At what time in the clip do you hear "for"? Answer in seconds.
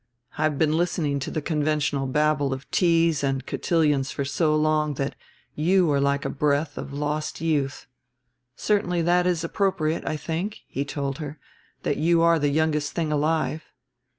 4.09-4.25